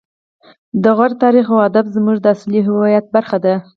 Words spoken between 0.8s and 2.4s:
د غور تاریخ او ادب زموږ د